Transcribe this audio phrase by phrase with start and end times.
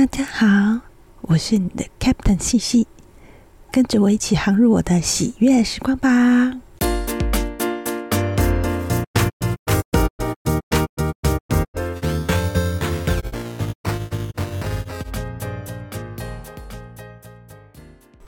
[0.00, 0.80] 大家好，
[1.20, 2.86] 我是你的 Captain 细细，
[3.70, 6.58] 跟着我一起航入我的喜悦时光吧。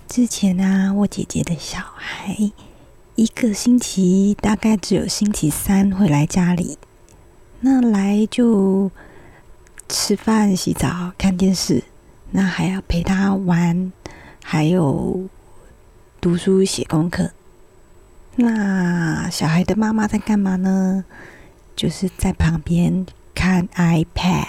[0.07, 2.36] 之前呢，我姐姐的小孩
[3.14, 6.77] 一个星期大概只有星期三会来家里，
[7.61, 8.91] 那来就
[9.93, 11.84] 吃饭、洗澡、看电视，
[12.30, 13.92] 那还要陪他玩，
[14.42, 15.28] 还有
[16.19, 17.30] 读书、写功课。
[18.36, 21.05] 那小孩的妈妈在干嘛呢？
[21.77, 24.47] 就是在旁边看 iPad。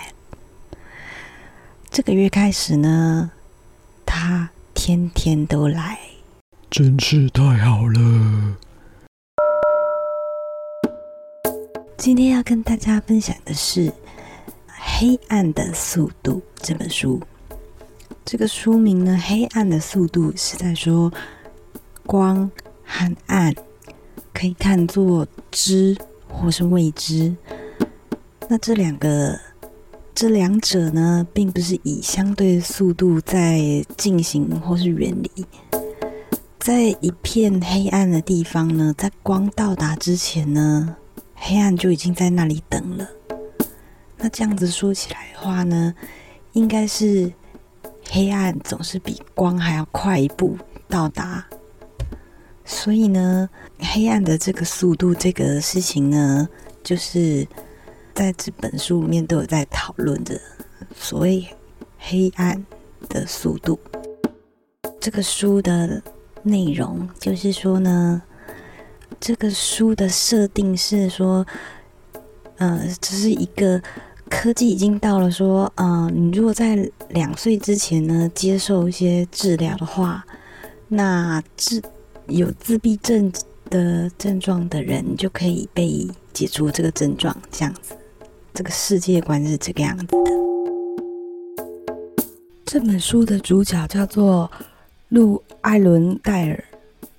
[1.92, 3.32] 这个月开始呢，
[4.06, 4.50] 他。
[4.76, 6.00] 天天都来，
[6.70, 8.58] 真是太好了。
[11.96, 13.90] 今天要跟大家分享的是
[14.86, 17.22] 《黑暗的速度》这本书。
[18.26, 21.12] 这个书名呢，《黑暗的速度》是在说
[22.06, 22.52] 光
[22.84, 23.54] 和暗
[24.34, 27.36] 可以看作知或是未知。
[28.50, 29.40] 那这两个。
[30.16, 35.44] 这两者呢，并不是以相对速度在进行或是远离，
[36.60, 40.96] 在一片黑暗的地方呢，在光到达之前呢，
[41.34, 43.10] 黑暗就已经在那里等了。
[44.24, 45.94] 那这样子说起来的话呢，
[46.54, 47.30] 应该是
[48.10, 50.58] 黑暗总是比光还要快一步
[50.88, 51.46] 到达。
[52.64, 53.50] 所以呢，
[53.80, 56.48] 黑暗的这个速度，这个事情呢，
[56.82, 57.46] 就是。
[58.16, 60.40] 在这本书里面都有在讨论的
[60.96, 61.48] 所谓
[61.98, 62.64] 黑暗
[63.10, 63.80] 的速度。
[65.00, 66.00] 这个书的
[66.44, 68.22] 内容就是说呢，
[69.20, 71.44] 这个书的设定是说，
[72.58, 73.82] 呃，这是一个
[74.30, 80.26] 科技已经到了说，嗯，你如果在两岁之前呢接受一些治疗的话，
[80.88, 81.82] 那治
[82.28, 83.32] 有自闭症
[83.70, 87.96] 的症状的人就可以被解除这个症状，这样子。
[88.54, 90.32] 这个世界观是这个样子的。
[92.66, 94.50] 这本书的主角叫做
[95.10, 96.64] 路艾伦戴尔，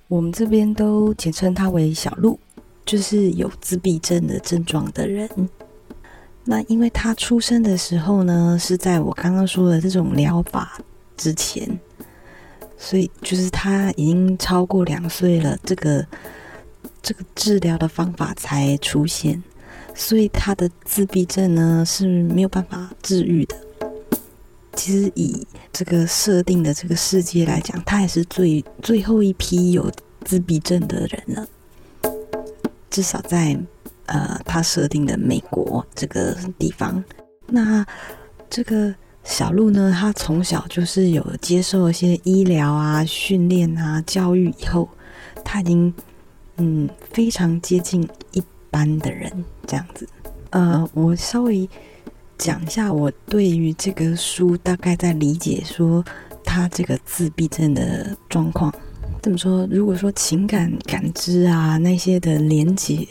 [0.07, 2.39] 我们这边都简称他为小路，
[2.85, 5.29] 就是有自闭症的症状的人。
[6.45, 10.79] 那因为他出生的时候呢，是在我刚刚说的这种疗法
[11.17, 11.67] 之前，
[12.77, 16.05] 所以就是他已经超过两岁了，这个
[17.01, 19.43] 这个治疗的方法才出现。
[19.95, 23.55] 所以他的自闭症呢是没有办法治愈的。
[24.75, 29.89] 其实以这个设定的这个世界来讲，他也是最最后一批有
[30.25, 31.47] 自闭症的人了。
[32.89, 33.57] 至少在
[34.05, 37.03] 呃他设定的美国这个地方，
[37.47, 37.85] 那
[38.49, 38.93] 这个
[39.23, 44.87] 小鹿呢，他从小就是有接受一些医疗啊、训练啊、教育以后，
[45.43, 45.93] 他已经
[46.57, 48.43] 嗯非常接近一。
[48.71, 49.31] 般的人
[49.65, 50.05] 这样子，
[50.49, 51.69] 呃，我稍微
[52.37, 56.03] 讲一下我对于这个书大概在理解说
[56.43, 58.73] 他这个自闭症的状况。
[59.21, 59.65] 怎么说？
[59.71, 63.07] 如果说情感感知啊那些的连接，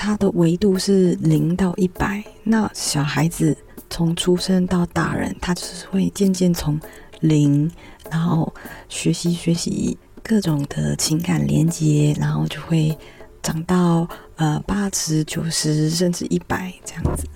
[0.00, 3.54] 他的维度是零到一百，那小孩子
[3.90, 6.80] 从出生到大人，他就是会渐渐从
[7.20, 7.70] 零，
[8.10, 8.50] 然后
[8.88, 12.96] 学习学习各种的情感连接，然后就会。
[13.42, 14.06] 长到
[14.36, 17.26] 呃八十九十甚至一百这样子，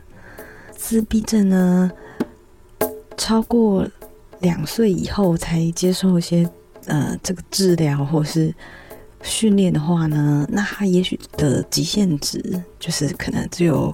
[0.77, 1.91] 自闭症呢，
[3.17, 3.89] 超过
[4.41, 6.47] 两岁以后才接受一些
[6.85, 8.55] 呃这个治疗或是
[9.25, 13.93] 训练的话呢，那他也许的极限值就是可能只有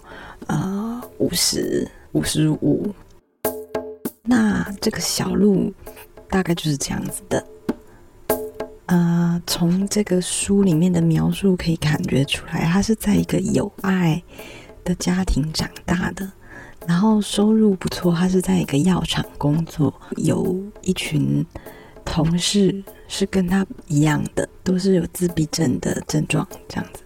[0.49, 2.93] 呃五十五十五，
[4.25, 5.73] 那这个小鹿
[6.29, 7.47] 大概就是这样子的。
[8.87, 14.21] 呃，从这个书里面的描述可以感觉出来，他是在一个有爱
[14.83, 16.29] 的家庭长大的，
[16.89, 18.13] 然后收入不错。
[18.13, 21.47] 他是在一个药厂工作，有一群
[22.05, 27.03] 同事是跟他一样的，都是有自闭症的症状这样子，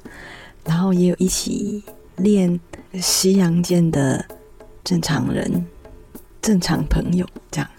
[0.65, 1.83] 然后也有一起
[2.17, 2.61] 练
[3.01, 4.23] 西洋剑的
[4.85, 5.67] 正常人、
[6.43, 7.71] 正常朋友这样，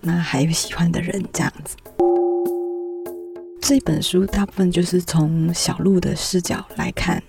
[0.00, 1.76] 那还有喜欢的人这样子。
[3.60, 7.20] 这本书大部分就是从小鹿的视角来看，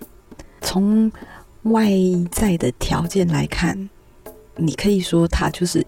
[0.62, 1.12] 从
[1.64, 1.90] 外
[2.32, 3.90] 在的条件来看，
[4.56, 5.86] 你可以说他就是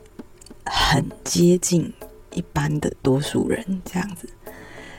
[0.66, 1.94] 很接近
[2.36, 4.28] 一般的多数人这样子。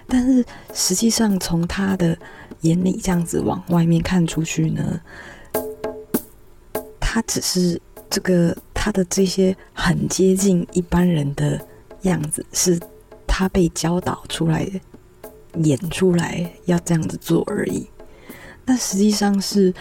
[0.07, 0.45] 但是
[0.75, 2.17] 实际上，从他的
[2.61, 5.01] 眼里这样子往外面看出去呢，
[7.01, 11.59] 他只是这个他的这些很接近一般人的
[12.03, 12.79] 样子，是
[13.27, 14.81] 他被教导出来的，
[15.63, 17.89] 演出来要这样子做而已。
[18.67, 19.73] 但实际上是，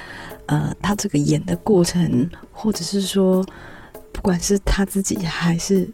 [0.45, 3.45] 呃，他这个演的过程，或者是说，
[4.11, 5.89] 不管是他自己还是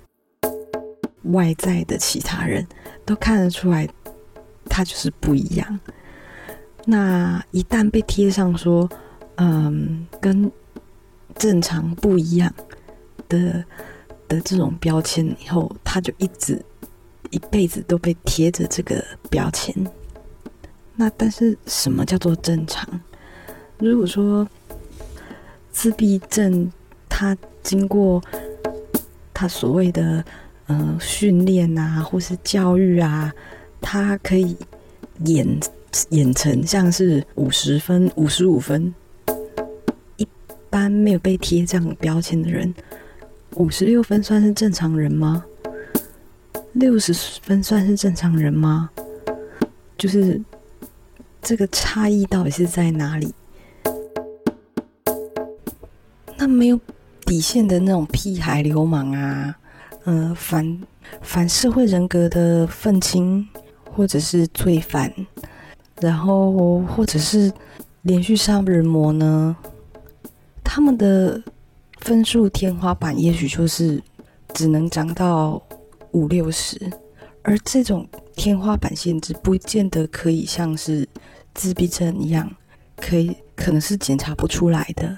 [1.23, 2.65] 外在的其他人，
[3.05, 3.87] 都看得出来，
[4.65, 5.79] 他就是不一样。
[6.85, 8.89] 那一旦被贴上说，
[9.35, 10.51] 嗯，跟
[11.35, 12.53] 正常不一样
[13.27, 13.63] 的
[14.27, 16.63] 的这种标签以后，他就一直
[17.29, 19.75] 一辈子都被贴着这个标签。
[20.95, 22.87] 那但是什么叫做正常？
[23.77, 24.47] 如果说
[25.71, 26.71] 自闭症，
[27.07, 28.21] 他经过
[29.33, 30.23] 他所谓的
[30.69, 33.33] 呃训练啊，或是教育啊，
[33.81, 34.55] 他可以
[35.25, 35.45] 演
[36.11, 38.95] 演成像是五十分、五十五分。
[40.15, 40.25] 一
[40.69, 42.73] 般没有被贴这样标签的人，
[43.55, 45.43] 五十六分算是正常人吗？
[46.71, 48.89] 六十分算是正常人吗？
[49.97, 50.41] 就是。
[51.41, 53.33] 这个差异到底是在哪里？
[56.37, 56.77] 那没有
[57.25, 59.57] 底线的那种屁孩流氓啊，
[60.05, 60.81] 呃，反
[61.21, 63.47] 反社会人格的愤青，
[63.91, 65.13] 或者是罪犯，
[65.99, 67.51] 然后或者是
[68.01, 69.55] 连续杀人魔呢？
[70.63, 71.41] 他们的
[71.99, 74.01] 分数天花板也许就是
[74.53, 75.61] 只能涨到
[76.11, 76.91] 五六十，
[77.43, 81.07] 而这种天花板限制不见得可以像是。
[81.55, 82.49] 自闭症一样，
[82.95, 85.17] 可以可能是检查不出来的。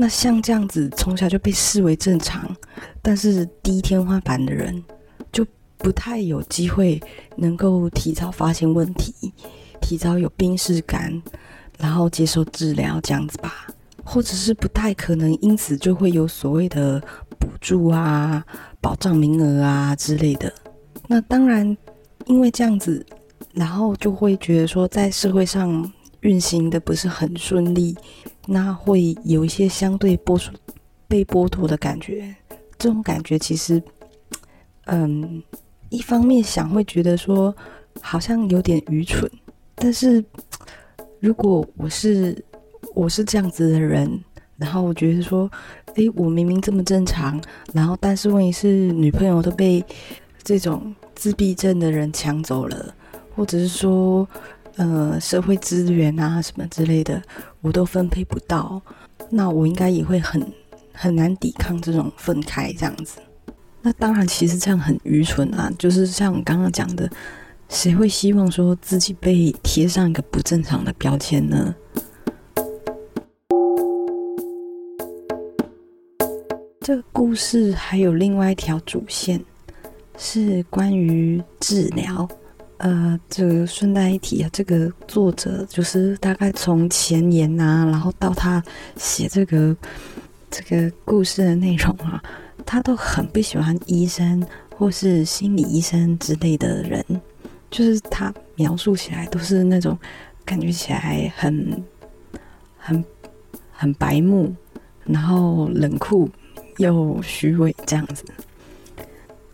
[0.00, 2.56] 那像这样子从小就被视为正常，
[3.02, 4.82] 但是低天花板的人，
[5.30, 6.98] 就不太有机会
[7.36, 9.12] 能够提早发现问题，
[9.78, 11.22] 提早有病视感，
[11.78, 13.66] 然后接受治疗这样子吧。
[14.02, 16.98] 或者是不太可能，因此就会有所谓的
[17.38, 18.42] 补助啊、
[18.80, 20.50] 保障名额啊之类的。
[21.08, 21.76] 那当然，
[22.24, 23.04] 因为这样子。
[23.52, 27.96] 然后就会觉得说，在社会上运行的不是很顺利，
[28.52, 30.36] 那会有一些相对剥、
[31.06, 32.34] 被剥夺的感觉。
[32.76, 33.80] 这种感觉其实，
[34.86, 35.40] 嗯，
[35.88, 37.54] 一方面想会觉得说，
[38.00, 39.30] 好像有点愚蠢。
[39.76, 40.24] 但是，
[41.20, 42.44] 如果我是
[42.92, 44.20] 我是这样子的人，
[44.56, 45.48] 然后我觉得说，
[45.94, 47.40] 诶，我明明这么正常，
[47.72, 49.84] 然后但是问题是女朋友都被
[50.42, 52.94] 这种自闭症的人抢走了。
[53.36, 54.28] 或者是说，
[54.80, 57.22] 呃，社会资源啊什么之类的，
[57.60, 58.80] 我都分配不到，
[59.28, 60.42] 那我应该也会很
[60.94, 63.20] 很难抵抗这种分开这样子。
[63.82, 67.06] 那当然，其实这样很愚蠢啊，就是像我刚刚讲的，
[67.68, 71.74] 谁会希望说自己被贴上一个不正常的标签呢？
[76.80, 79.44] 这个故事还有另外一条主线，
[80.16, 82.26] 是关于治疗。
[82.82, 88.62] 呃，这个顺带一提啊，这个作者就是大概从前言呐，然后到他
[88.96, 89.76] 写这个
[90.50, 92.22] 这个故事的内容啊，
[92.64, 94.42] 他都很不喜欢医生
[94.74, 97.04] 或是心理医生之类的人，
[97.70, 99.98] 就是他描述起来都是那种
[100.42, 101.84] 感觉起来很
[102.78, 103.04] 很
[103.72, 104.54] 很白目，
[105.04, 106.30] 然后冷酷
[106.78, 108.24] 又虚伪这样子。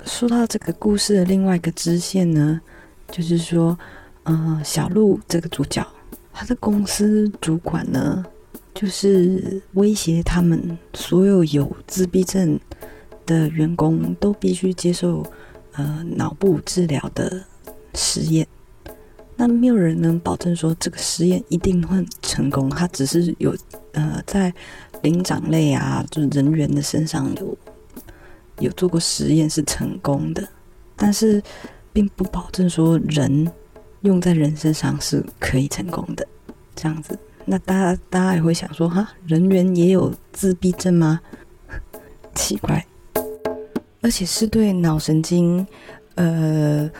[0.04, 2.60] 说到这个故事的另外一个支线呢。
[3.08, 3.78] 就是说，
[4.24, 5.86] 嗯，小鹿这个主角，
[6.32, 8.24] 他的公司主管呢，
[8.74, 12.58] 就是威胁他们所有有自闭症
[13.24, 15.24] 的员工都必须接受
[15.72, 17.42] 呃脑部治疗的
[17.94, 18.46] 实验。
[19.36, 23.56] 那没有人能保证说这个实验一定会成功，他只是有
[23.92, 24.52] 呃在
[25.02, 27.58] 灵长类啊，就是人员的身上有
[28.58, 30.46] 有做过实验是成功的，
[30.96, 31.40] 但是。
[31.96, 33.50] 并不保证说人
[34.02, 36.28] 用在人身上是可以成功的，
[36.74, 41.18] 这样子，那大家大家也会想说，哈，人员也有自闭症吗？
[42.36, 42.84] 奇怪，
[44.02, 45.66] 而且是对脑神经，
[46.16, 46.90] 呃，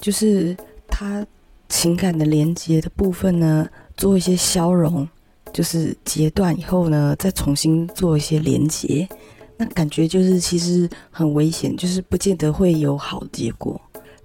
[0.00, 0.56] 就是
[0.86, 1.26] 他
[1.68, 5.08] 情感的连接的部分呢，做一些消融，
[5.52, 9.08] 就是截断以后呢，再重新做一些连接，
[9.56, 13.80] 那感觉就是其实很危险，就是不见得会有好结果。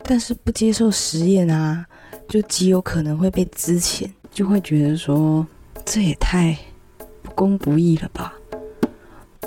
[0.10, 1.86] 但是不接受实验啊，
[2.28, 5.46] 就极有可能会被资遣，就会觉得说
[5.86, 6.58] 这也太
[7.22, 8.34] 不公不义了吧。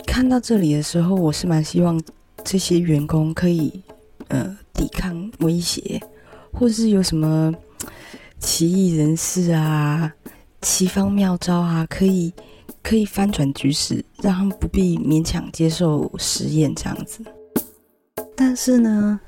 [0.06, 2.00] 看到这里的时候，我是蛮希望
[2.44, 3.82] 这些员工可以
[4.28, 6.00] 呃抵抗威胁，
[6.52, 7.52] 或是有什么
[8.38, 10.14] 奇异人士啊、
[10.60, 12.32] 奇方妙招啊，可以
[12.84, 17.24] 可以翻转局势，让他们不必勉强接受实验这样子。
[18.36, 19.18] 但是呢，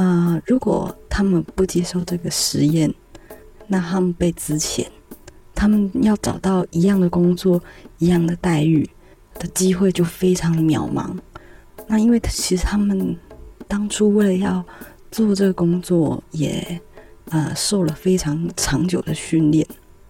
[0.00, 2.90] 呃，如果他们不接受这个实验，
[3.66, 4.86] 那他们被资遣，
[5.54, 7.62] 他们要找到一样的工作、
[7.98, 8.88] 一样的待遇
[9.34, 11.14] 的机会就非常渺茫。
[11.86, 13.14] 那因为其实他们
[13.68, 14.64] 当初为了要
[15.10, 16.80] 做这个工作，也
[17.26, 19.66] 呃受了非常长久的训练，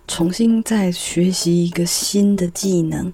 [0.06, 3.12] 重新再学习一个新的技能，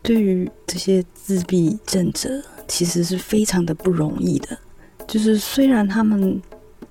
[0.00, 4.56] 对于这些自闭症者其实是非常的不容易的。
[5.12, 6.40] 就是虽然他们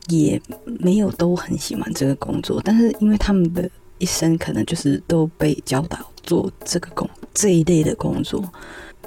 [0.07, 8.47] 也没有都很喜欢这个工作，但是因为他们的一生可能就是都被教导做这个工这一类的工作，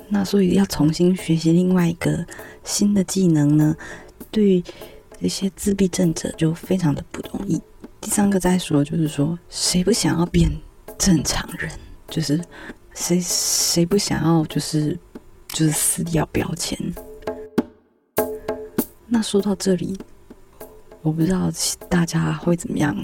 [0.09, 2.27] 那所以要重新学习另外一个
[2.65, 3.77] 新的技能呢，
[4.33, 4.65] 对于
[5.23, 7.63] 这些自闭症者就非常的不容易。
[8.01, 10.51] 第三个再说，就是说谁不想要变
[10.99, 11.71] 正常人？
[12.09, 12.43] 就是
[12.95, 14.99] 谁谁不想要就是
[15.51, 16.77] 就是撕掉标签？
[19.15, 19.97] 那说到这里，
[21.01, 21.49] 我不知道
[21.89, 23.01] 大家会怎么样，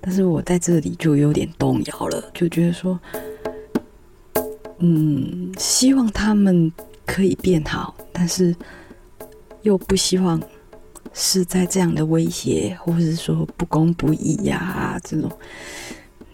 [0.00, 2.98] 但是我在这里就有点动摇了，就觉得说，
[4.78, 6.72] 嗯，希望他们
[7.06, 8.52] 可以变好，但是
[9.62, 10.42] 又不希望
[11.12, 15.30] 是在这样的威胁，或是说不公不义呀这种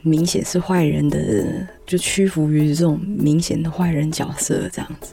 [0.00, 5.12] 明显是坏人的，就屈服于这种明显的坏人角色这样子。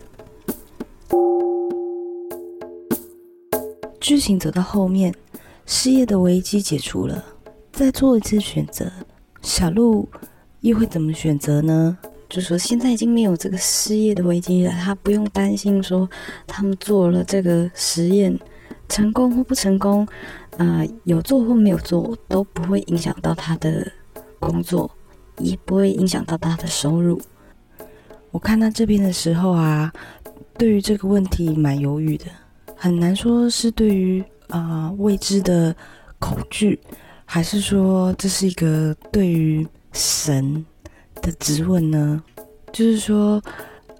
[4.05, 5.11] 剧情走到后面，
[5.65, 7.25] 失业的危机解除了，
[7.71, 8.91] 再做一次选择，
[9.41, 10.07] 小鹿
[10.59, 11.97] 又会怎么选择呢？
[12.29, 16.07] 就说现在已经没有这个失业的危机了，他不用担心说
[16.45, 18.37] 他们做了这个实验
[18.87, 20.07] 成功或不成功，
[20.57, 23.91] 啊，有做或没有做都不会影响到他的
[24.39, 24.91] 工作，
[25.39, 27.19] 也不会影响到他的收入。
[28.29, 29.91] 我看到这边的时候啊，
[30.59, 32.25] 对于这个问题蛮犹豫的。
[32.85, 35.75] 很难说是对于啊未知的
[36.19, 36.79] 恐惧，
[37.25, 40.63] 还是说这是一个对于神
[41.15, 42.21] 的质问呢？
[42.71, 43.41] 就是说，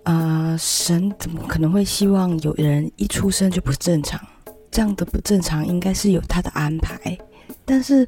[0.03, 4.21] 啊，神怎么可能会希望有人一出生就不正常？
[4.69, 7.17] 这样的不正常应该是有他的安排。
[7.65, 8.07] 但是，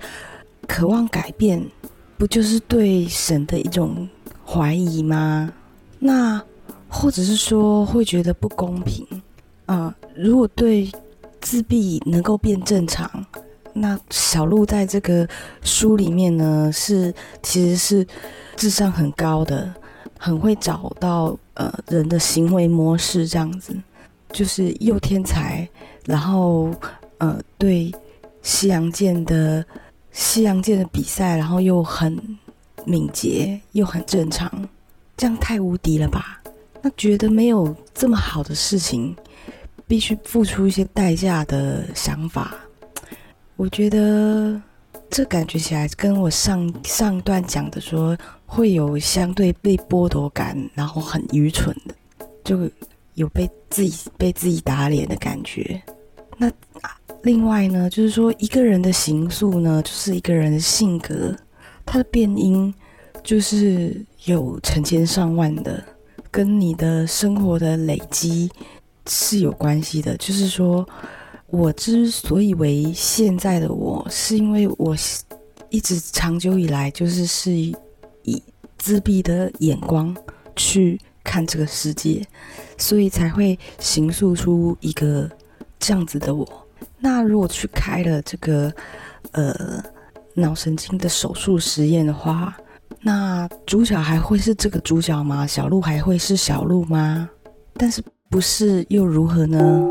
[0.67, 1.59] 渴望改变，
[2.19, 4.07] 不就是对神的一种
[4.45, 5.51] 怀疑吗？
[5.97, 6.39] 那
[6.87, 9.03] 或者是说会觉得不公平？
[9.65, 10.91] 啊，如果对
[11.39, 13.09] 自闭能够变正常，
[13.73, 15.27] 那小鹿在这个
[15.61, 18.07] 书里面呢，是其实是
[18.55, 19.71] 智商很高的，
[20.17, 23.75] 很会找到呃人的行为模式，这样子
[24.31, 25.67] 就是又天才，
[26.05, 26.71] 然后
[27.19, 27.93] 呃对
[28.41, 29.63] 西洋剑的
[30.11, 32.19] 西洋剑的比赛，然后又很
[32.85, 34.51] 敏捷，又很正常，
[35.15, 36.41] 这样太无敌了吧？
[36.81, 39.15] 那觉得没有这么好的事情。
[39.87, 42.53] 必须付出一些代价的想法，
[43.55, 44.61] 我觉得
[45.09, 51.95] 这感觉起来跟我上上段讲的说会有相对被剥夺感，然后很愚蠢的，
[52.43, 52.69] 就
[53.13, 55.81] 有被自己被自己打脸的感觉。
[56.37, 56.51] 那
[57.23, 61.33] 另外呢，就是说一个人的形塑呢，就是一个人的性格，
[61.85, 62.73] 他的变音
[63.23, 65.81] 就是有成千上万的，
[66.29, 68.51] 跟你的生活的累积。
[69.07, 70.87] 是有关系的，就是说，
[71.47, 74.95] 我之所以为现在的我，是因为我
[75.69, 77.75] 一直长久以来就是是以
[78.77, 80.15] 自闭的眼光
[80.55, 82.25] 去看这个世界，
[82.77, 85.29] 所以才会形塑出一个
[85.79, 86.47] 这样子的我。
[86.99, 88.71] 那如果去开了这个
[89.31, 89.83] 呃
[90.33, 92.55] 脑神经的手术实验的话，
[93.01, 95.47] 那主角还会是这个主角吗？
[95.47, 97.29] 小鹿还会是小鹿吗？
[97.73, 98.03] 但是。
[98.29, 99.87] 不是又如何呢？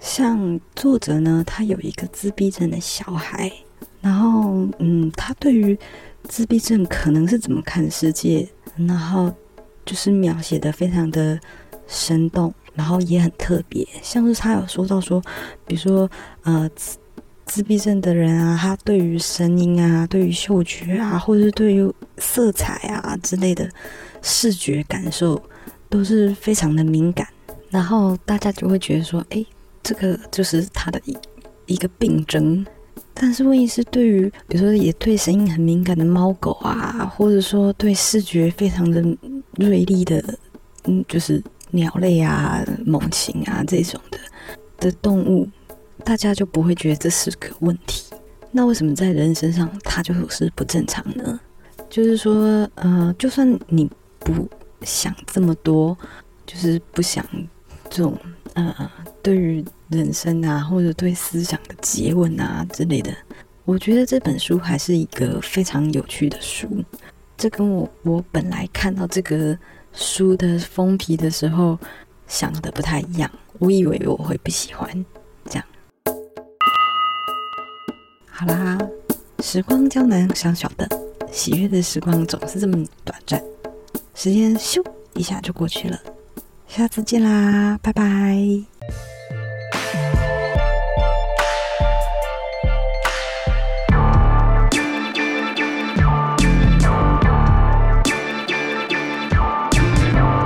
[0.00, 3.52] 像作者呢，他有一个自闭症的小孩，
[4.00, 5.78] 然后嗯，他对于
[6.24, 9.30] 自闭症可能是怎么看世界，然后
[9.84, 11.38] 就是描写的非常的
[11.86, 13.86] 生动，然后也很特别。
[14.02, 15.20] 像是他有说到说，
[15.66, 16.10] 比如说
[16.44, 16.96] 呃，自
[17.44, 23.68] 自闭症的人啊，他对于声音啊，对于嗅觉啊，或者是对于色彩啊之类的
[24.22, 25.40] 视觉感受。
[25.94, 27.24] 都是非常的敏感，
[27.70, 29.46] 然后大家就会觉得说，哎，
[29.80, 31.16] 这个就是他的一
[31.66, 32.66] 一个病症。
[33.14, 39.00] 但是问题是，对于比如说也对声音很敏感的猫狗啊，或者说对视觉非常的
[39.56, 40.20] 锐利的，
[40.86, 44.18] 嗯，就是鸟类啊、猛禽啊这种的
[44.80, 45.48] 的动物，
[46.02, 48.12] 大家就不会觉得这是个问题。
[48.50, 51.38] 那为什么在人身上它就是不正常呢？
[51.88, 54.48] 就是说，呃，就算你不
[54.84, 55.96] 想这么多，
[56.46, 57.24] 就是不想
[57.90, 58.16] 这种
[58.54, 58.90] 呃，
[59.22, 63.12] 对于人生啊，或者对思想的诘问啊之类的，
[63.64, 66.68] 我觉得这本书还是一个非常有趣的书。
[67.36, 69.58] 这跟我我本来看到这个
[69.92, 71.78] 书的封皮的时候
[72.28, 75.04] 想的不太一样，我以为我会不喜欢
[75.46, 75.64] 这样。
[78.30, 78.78] 好啦，
[79.40, 80.88] 时光胶囊小小的，
[81.30, 83.42] 喜悦的时光总是这么短暂，
[84.14, 85.98] 时间咻一下就过去了。
[86.68, 88.04] 下次见啦，拜拜。